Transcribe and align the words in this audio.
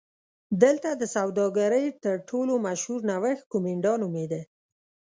دلته 0.63 0.89
د 1.01 1.03
سوداګرۍ 1.15 1.85
تر 2.03 2.15
ټولو 2.29 2.53
مشهور 2.67 2.99
نوښت 3.09 3.45
کومېنډا 3.51 3.93
نومېده 4.01 4.41